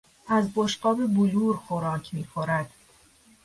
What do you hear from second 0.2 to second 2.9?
از بشقاب بلور خوراک میخورد.